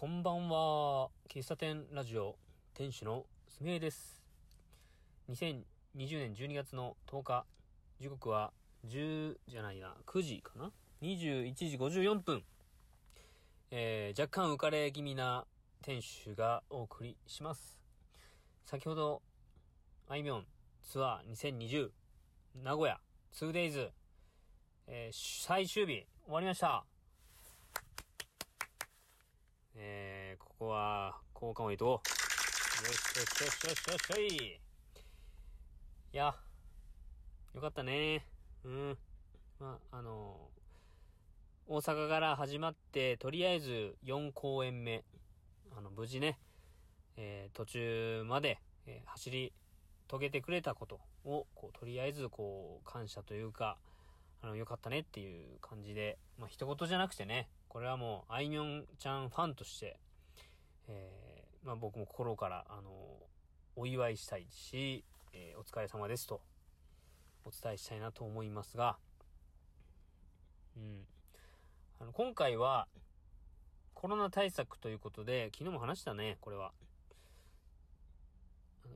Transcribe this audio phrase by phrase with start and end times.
[0.00, 1.08] こんばんは。
[1.28, 2.36] 喫茶店ラジオ
[2.72, 4.22] 店主のすみえです。
[5.28, 5.64] 2020
[5.96, 7.44] 年12月の10日、
[7.98, 8.52] 時刻は
[8.86, 10.70] 10じゃないな、9時かな
[11.02, 12.44] ?21 時54分。
[13.72, 15.44] えー、若干浮かれ気味な
[15.82, 17.80] 店主がお送りします。
[18.66, 19.20] 先ほど、
[20.08, 20.46] あいみょん
[20.84, 21.90] ツアー2020
[22.62, 23.00] 名古屋
[23.34, 23.90] 2days、
[24.86, 26.84] えー、最終日終わりました。
[29.80, 34.60] えー、ここは、効果音と、よしよしよしよしよしよし
[36.12, 36.34] いや、
[37.54, 38.26] よかったね。
[38.64, 38.98] うん。
[39.60, 40.48] まあ、あの
[41.68, 45.04] 大阪から始まって、とりあえず4公演目。
[45.76, 46.40] あの、無事ね、
[47.16, 49.52] えー、途中まで、えー走り
[50.08, 53.76] 遂げてくれたことを、こう、とりあえず、こう、感謝というか、
[54.42, 59.98] あの、よかったねっていう感じで、まあ、一言じゃなくてね、これはもう、あいみょんちゃんファンとして、
[60.88, 62.90] えー、まあ、僕も心から、あの、
[63.76, 66.40] お祝いしたいし、えーお疲れ様ですと、
[67.44, 68.96] お伝えしたいなと思いますが、
[70.76, 71.04] うん。
[72.00, 72.88] あの、今回は、
[73.94, 76.72] コロナ対策ということで、昨日も話したね、これは。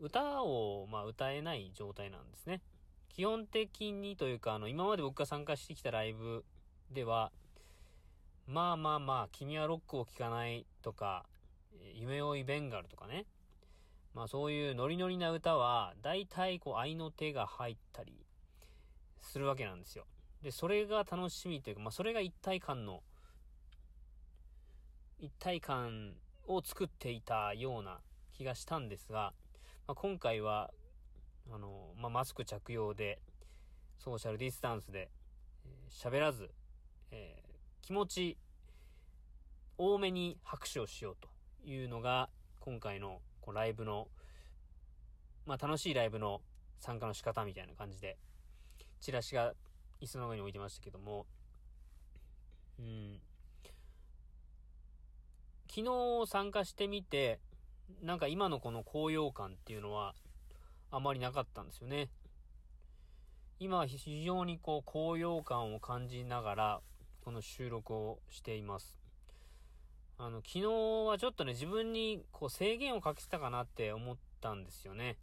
[0.00, 2.60] 歌を、まあ、歌えない状態なんですね。
[3.08, 6.44] 基本的にというか、あの、今まで僕が参加してきたライブ
[6.90, 7.32] では、
[8.48, 11.26] まあまあまあ、君はロックを聴かないとか、
[11.94, 13.26] 夢追いベンガルとかね。
[14.14, 18.24] まあそういうノリノリな歌は、大体こう、愛の手が入ったり
[19.20, 20.06] するわけなんですよ。
[20.42, 23.02] で、それが楽しみというか、まあそれが一体感の、
[25.18, 26.14] 一体感
[26.46, 27.98] を作っていたような
[28.32, 29.34] 気がしたんですが、
[29.86, 30.70] まあ、今回は、
[31.52, 33.20] あの、まあ、マスク着用で、
[33.98, 35.10] ソーシャルディスタンスで、
[35.66, 36.50] えー喋らず、
[37.10, 37.47] えー
[37.88, 38.36] 気持ち、
[39.78, 41.30] 多めに拍手をしようと
[41.66, 42.28] いうのが、
[42.60, 44.08] 今回のこうライブの、
[45.46, 46.42] まあ、楽しいライブの
[46.80, 48.18] 参加の仕方みたいな感じで、
[49.00, 49.54] チラシが
[50.02, 51.24] 椅子の上に置いてましたけども、
[52.78, 53.22] うん。
[55.66, 57.40] 昨日参加してみて、
[58.02, 60.14] なんか今のこの高揚感っていうのは、
[60.90, 62.10] あまりなかったんですよね。
[63.58, 66.80] 今は非常にこう高揚感を感じながら、
[67.28, 68.96] この収録をしています。
[70.16, 70.62] あの、昨日
[71.06, 75.18] はちょっとね、自分にこう制限をかけてたかなって思ったんですよね。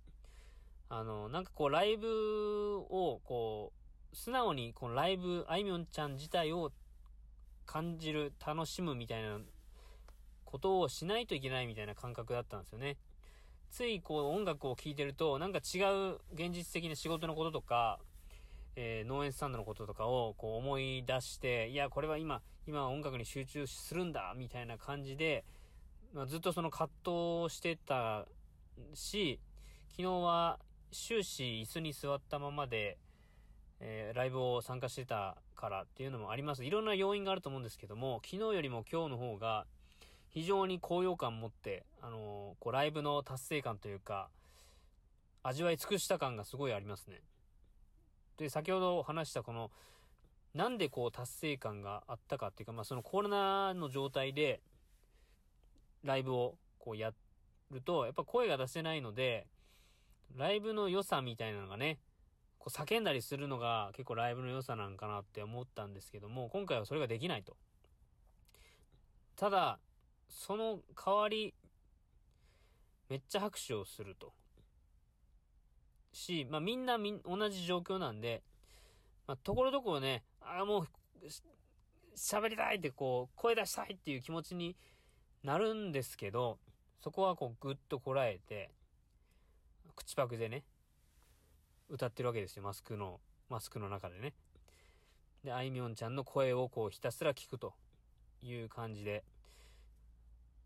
[0.88, 3.74] あの、なんかこうライブをこ
[4.14, 6.72] う、素直にこのライブ、あいみょんちゃん自体を
[7.66, 9.40] 感じる、楽しむみたいな
[10.44, 12.98] ことをしないといけないみたいな感覚だったんですよね。
[13.72, 17.98] ついこう音楽を聴いてると、なんか違う現実的な仕事のこととか、
[18.76, 25.46] えー農園スタンドのこととかをこう思い出して、いや、これは今、今音楽に集中するんだ、みたいな感じで、
[26.14, 27.12] まあ、ずっとその葛藤
[27.44, 28.26] をしてた
[28.94, 29.40] し、
[29.92, 30.60] 昨日は
[30.92, 32.98] 終始椅子に座ったままで、
[33.80, 36.64] えーライブを参加してたからっていうのもあります。
[36.64, 39.66] いろんな要因があると思うんですけども、昨日よりも今日の方が、
[40.30, 44.30] 非常に高揚感持って、あのーこう、ライブの達成感というか、
[45.44, 47.22] 味わい尽くした感がすごいありますね。
[48.38, 49.72] で、先ほど話したこの、
[50.54, 54.62] なんでこう達成感があったかっていうか、まあそのコロナの状態で、
[56.04, 57.12] ライブをこうや
[57.72, 59.48] ると、やっぱ声が出せないので、
[60.36, 62.00] ライブの良さみたいなのがね、
[62.60, 67.56] こう叫んだりするのが結構ライブの良さなんかなって思ったんですけども、今回はそれができないと。
[69.36, 69.80] ただ、
[70.30, 71.54] その代わり、
[73.10, 74.34] めっちゃ拍手をすると。
[76.16, 78.42] し、まあ、みんなみん、同じ状況なんで、
[79.28, 80.88] まあ、ところどころね、ああ、もう、
[82.16, 84.76] 喋りたいってこう、声出したいっていう気持ちに
[85.44, 86.58] なるんですけど、
[87.02, 88.72] そこはこう、ぐっとこらえて、
[89.96, 90.64] 口パクでね、
[91.90, 94.34] 歌ってるわけですよ、マスクの、マスクの中でね。
[95.44, 97.74] で、あいみょんちゃんの声をこう、ひたすら聞くと
[98.42, 99.24] いう感じで。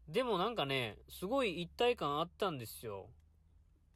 [0.07, 3.09] でもなんかね、すごい一体感あったんですよ。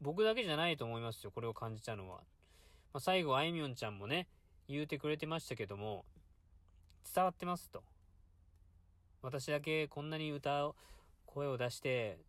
[0.03, 2.17] 僕だけじゃないと思いますよ、これを感じたのは。
[2.91, 4.27] まあ、最後、あいみょんちゃんもね、
[4.67, 6.03] 言うてくれてましたけども、
[7.15, 7.83] 伝わってますと。
[9.21, 10.75] 私だけこんなに歌を、
[11.25, 12.19] 声を出して、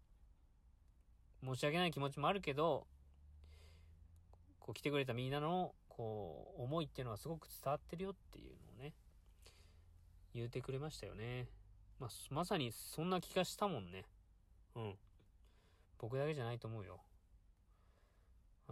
[1.45, 2.87] 申し訳ない気持ちもあるけど、
[4.61, 8.95] こう来てくれたみんなの、こう、思いっていうのはすごく伝わってるよっていうのをね、
[10.33, 11.49] 言うてくれましたよね。
[11.99, 14.05] まあ、まさにそんな気がしたもんね。
[14.77, 14.95] うん。
[15.99, 17.01] 僕だけじゃないと思うよ。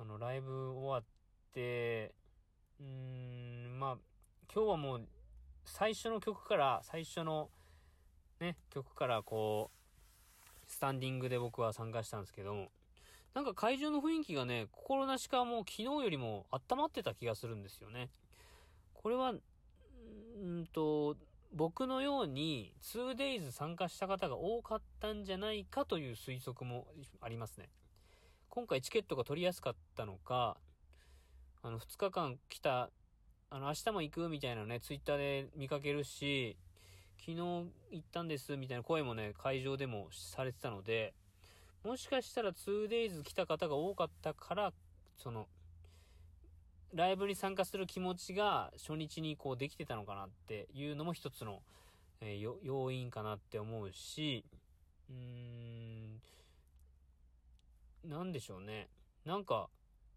[0.02, 1.02] あの、ライブ終わっ
[1.54, 2.12] て、
[2.80, 3.96] うん、まあ、
[4.52, 5.06] 今日はもう、
[5.64, 7.50] 最初の曲から、最初の、
[8.40, 12.72] ね、曲からこう、スタンディングで僕は参加したんですけども、
[13.32, 18.10] なんか会場の雰囲気がね、心なしかもう昨日よりも温まってた気がするんですよね。
[18.94, 19.34] これは、う
[20.44, 21.14] んと、
[21.52, 26.88] 僕のように 2days 参加した方が多かったんじゃないかという推測も
[27.20, 27.68] ありますね。
[28.54, 30.58] 今回チケットが取りやすかったのか、
[31.62, 32.90] あの、2日間来た、
[33.48, 36.58] あの、明日も行くみたいなね、ツイッターで見かけるし、
[37.18, 41.14] 昨日行ったんですみたいな声もね、会場でもされてたので、
[41.82, 44.74] もしかしたら 2days 来た方が多かったから、
[45.16, 45.46] その、
[46.92, 51.62] ライブに参加する気持ちが初日にこうできてたのかなっていうのも一つの、
[52.20, 54.44] えー、要因かなって思うし、
[55.08, 55.71] うーん、
[58.04, 58.88] なんでしょうね。
[59.24, 59.68] なんか、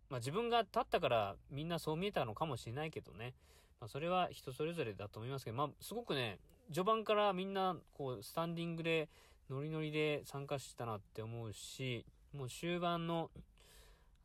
[0.09, 3.33] まあ自分が立ったからみんなそう見えたのかもしれないけどね。
[3.79, 9.09] まあそれは人それぞれだと思いますけど、まあすごくね、序盤からみんなこうスタンディングで
[9.49, 13.29] ノリノリで参加したなって思うし、もう終盤の、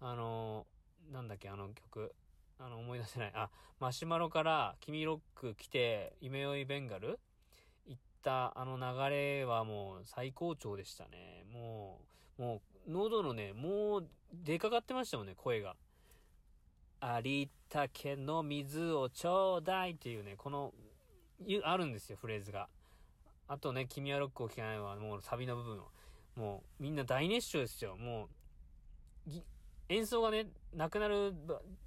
[0.00, 2.14] あのー、なんだっけあの曲、
[2.58, 3.32] あの、思い出せない。
[3.34, 7.18] あ、マシュマロから君ロック来て、夢追いベンガル？
[7.86, 11.44] 行ったあの流れはもう最高潮でしたね。
[11.52, 12.00] も
[12.38, 15.76] う、もう、喉のね、もう出かかってましたもんね、声が。
[17.00, 20.74] ありたけの水をちょうだいっていうね、この、
[21.64, 22.68] あるんですよ、フレーズが。
[23.48, 25.90] あとね、君はロックを聴かないは、もうサビの部分を。
[26.36, 27.96] もう、みんな大熱唱ですよ。
[27.96, 28.28] も
[29.26, 29.30] う、
[29.88, 31.34] 演奏がね、なくなる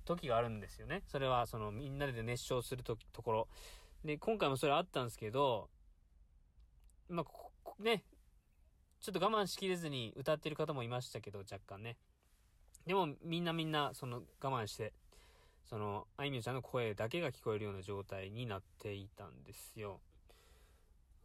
[0.03, 1.03] 時があるんですよね。
[1.07, 3.47] それは、その、みんなで熱唱するとところ。
[4.03, 5.69] で、今回もそれあったんですけど、
[7.07, 8.03] まあ、ね、
[9.03, 11.97] ちょっと我慢しきれずに歌ってる方もいましたけど、若干ね。
[12.87, 14.93] でも、みんなみんな、その、我慢して、
[15.65, 19.99] その、あいみょんちゃんの声だけが聞こえるような状態になっていたんですよ。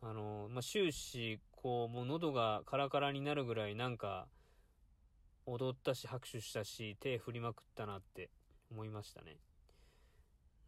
[0.02, 4.26] あの、まあ、終始、こう、もう喉がカラカラになるぐらいなんか、
[5.46, 8.28] 踊ったし拍手したし手振りまくったなって
[8.70, 9.38] 思いましたね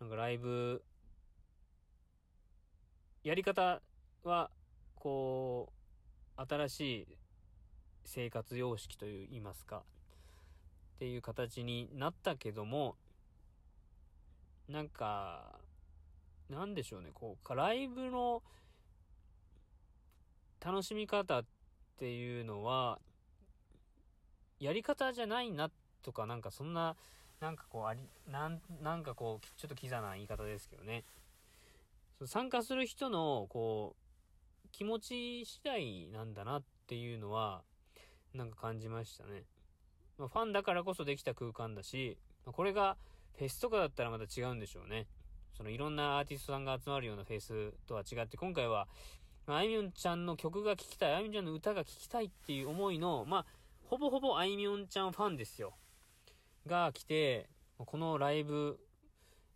[0.00, 0.82] なんかライブ
[3.22, 3.82] やり方
[4.24, 4.50] は
[4.94, 5.79] こう
[6.48, 7.06] 新しい
[8.04, 12.96] 生活様式といいますかっていう形になったけども
[14.69, 15.58] なんか
[16.48, 18.42] なんでしょうねこうライブの
[20.64, 21.44] 楽しみ方っ
[21.98, 22.98] ていうのは
[24.60, 25.70] やり方じゃないな
[26.02, 26.94] とか、なんかそんな、
[27.40, 28.00] なんかこう、あり、
[28.31, 31.04] なん、なんかこう、ちょっとキザな言い方ですけどね。
[32.26, 34.00] 参加する人の、こう、
[34.72, 37.62] 気持ち次第なんだなっていうのは、
[38.34, 39.44] なんか感じましたね。
[40.19, 42.96] まあ、ファンだからこそできた空間だし、まあ、これが
[43.38, 45.06] フェスとかだったらまた違うんでしょうね。
[45.56, 48.87] そのいろんなアーティストさんが集まるようなフェスとは違って、今回は、
[49.46, 53.46] まあいみょんちゃんの曲が聴きたい、あいみょんちゃんの歌が聴きたいっていう思いの、まあ、
[53.84, 55.75] ほぼほぼあいみょんちゃんファンですよ。
[56.66, 58.78] が来て、このライブ、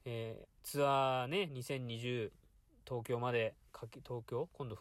[0.07, 2.31] えー、ツアーね、2020
[2.87, 3.55] 東京まで、
[4.05, 4.49] 東京？
[4.53, 4.79] 今度、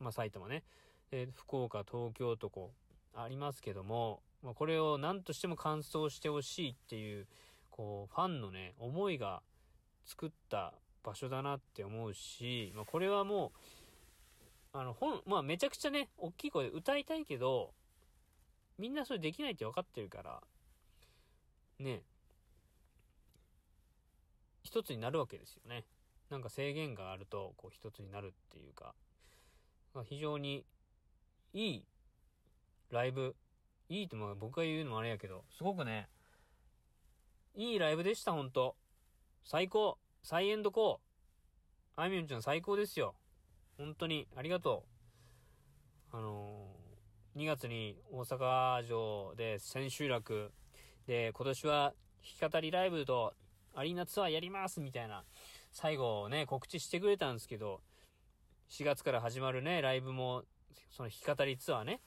[0.00, 0.64] まあ、埼玉ね、
[1.10, 2.72] で、福岡、東京とこ
[3.14, 7.26] う、ありますけども、まあ、これを何としても完走してほしいっていう、
[7.70, 9.42] こう、ファンのね、思いが
[10.06, 13.52] 作った場所だなって思うし、まあ、これはも
[14.74, 17.72] う、あの、本、まあ、めちゃくちゃね、大きい声で歌いたいけど、
[18.78, 20.40] みんなそれできないって分かってるから、
[21.78, 22.02] ね、
[24.62, 25.84] 一つになるわけですよね。
[26.30, 28.94] なんか制限があると、こう一つになるっていうか、
[30.04, 30.64] 非常に
[31.52, 31.86] いい
[32.90, 33.36] ライブ、
[33.88, 36.08] いいと僕が言うのもあれやけど、すごくね、
[37.54, 38.76] いいライブでした、ほんと。
[39.44, 39.98] 最高。
[40.22, 42.02] サイエンドコー。
[42.02, 43.14] あいみょんちゃん最高ですよ。
[43.78, 44.84] 本当に、ありがと
[46.12, 46.16] う。
[46.16, 46.80] あのー
[47.36, 50.52] 2月に大阪城で千秋楽
[51.06, 51.94] で、今年は
[52.40, 53.34] 弾き語りライブと
[53.74, 55.24] アリーナツアーやりますみたいな、
[55.72, 57.80] 最後ね、告知してくれたんですけど、
[58.70, 60.44] 4月から始まるね、ライブも、
[60.90, 62.00] その弾き語りツアーね、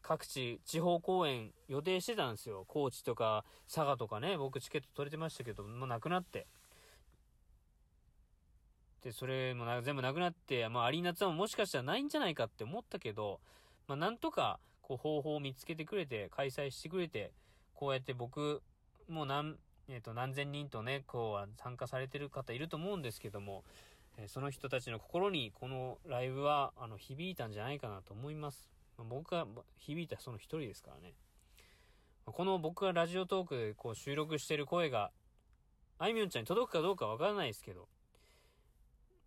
[0.00, 2.64] 各地、地方公演予定してたんですよ。
[2.66, 6.46] 高知とか佐賀とかね、僕チケット取れてましたけど、もうなくなって。
[9.02, 13.40] で、それも全部なくなって、まあアリーナツアーももしかしたらないんじゃないかって思ったけど、
[13.86, 17.32] まあ、なんとか、こう、方法を見つけてくれて、開催してくれて、
[17.74, 18.62] こうやって僕、
[19.08, 19.56] もう何、
[19.88, 23.64] えっ、ー、と、何千人とね、こう、参加されてる方いると思うんですけども、
[24.18, 28.70] え、その人たちの心に、このライブは、あの、響いたんじゃないかなと思います。
[28.96, 31.14] まあ、僕が響いたその一人ですからね。
[32.26, 35.10] この僕がラジオトークでこう収録してる声が、
[35.98, 37.88] あいみょんちゃんに届くかどうかわからないですけど、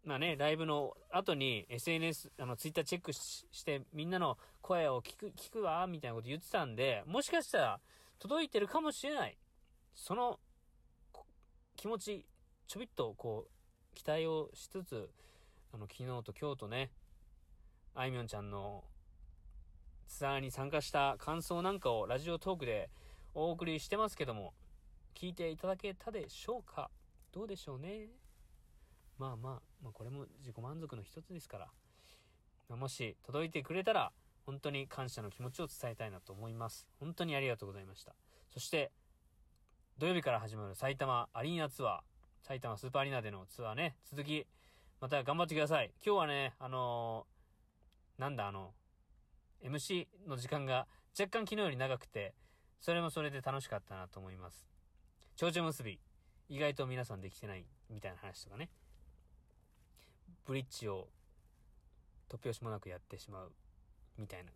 [0.03, 7.79] まあね、ライブの後に SNS、あの、ツイッターチェックしてみんなの声を聞く、聞くわ、みたいなこと言ってたんで、もしかしたら
[8.17, 9.37] 届いてるかもしれない。
[9.93, 10.39] その
[11.75, 12.25] 気持ち、
[12.67, 13.56] ちょびっとこう、
[13.97, 15.09] 期待をしつつ、
[15.73, 16.91] あの、昨日と今日とね、
[17.95, 18.83] あいみょんちゃんの
[20.07, 22.91] ツアーに参加した感想なんかをラジオトークで
[23.33, 24.53] お送りしてますけども、
[25.15, 26.91] 聞いていただけたでしょうか？
[27.31, 28.09] どうでしょうね？
[29.17, 31.57] まあまあ、まあこれも自己満足の一つですか
[32.69, 34.11] ら、もし届いてくれたら、
[34.45, 36.87] 本当に感謝の気持ちを伝えたいなと思います。
[36.99, 38.13] 本当にありがとうございました。
[38.53, 38.91] そして、
[39.97, 41.99] 土曜日から始まる埼玉アリーナツアー、
[42.47, 44.47] 埼玉スーパーアリーナでのツアーね、続き、
[45.01, 45.91] また頑張ってください。
[46.05, 48.71] 今日はね、あのー、なんだあの、
[49.61, 50.87] MC の時間が
[51.19, 52.33] 若干昨日より長くて、
[52.79, 54.65] それもそれで楽しかったなと思います。
[55.35, 55.99] 蝶々結び、
[56.47, 58.69] 意外と皆さんできてないみたいな話とかね。
[60.45, 61.09] ブリッジを
[62.29, 63.51] 突拍子もなくやってしまう
[64.17, 64.51] みたいな。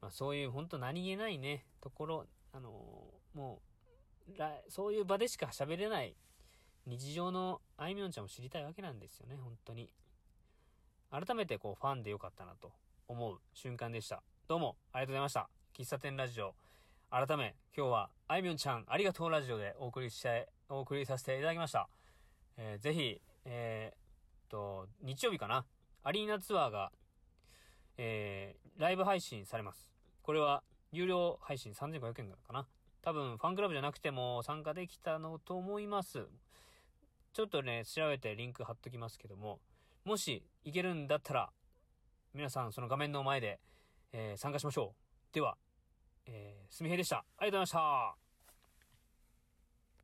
[0.00, 3.60] まあそういう本当何気ないね、ところ、あのー、も
[4.30, 4.32] う、
[4.70, 6.16] そういう場でしか喋れない
[6.86, 9.90] 日常のあいみょんちゃんを知りたいわけなんですよね、本当に。
[11.10, 12.72] 改めてこうファンでよかったなと
[13.06, 14.22] 思う瞬間でした。
[14.48, 15.48] どうもありがとうございました。
[15.76, 16.54] 喫茶店ラジオ。
[17.10, 21.88] 改め、今日はあいみょんちゃんありがとうラジオでお送りして、お送りさせていただきました。
[22.56, 25.64] えー、ぜひ、えー、と、日曜日かな。
[26.04, 26.92] アリーナツアーが、
[27.96, 29.90] えー、ライブ配信されます。
[30.22, 30.62] これは、
[30.92, 32.66] 有料配信3500円かな。
[33.00, 36.28] 多分、ファンクラブじゃなくても参加できたのと思います。
[37.32, 39.58] ちょっとね、調べてリンク貼っときますけども、
[40.04, 41.50] もしいけるんだったら、
[42.34, 43.58] 皆さんその画面の前で、
[44.12, 44.94] えー、参加しましょ
[45.32, 45.34] う。
[45.34, 45.56] では、
[46.26, 47.24] えー、すみへいでした。
[47.38, 48.31] ありがとうございました。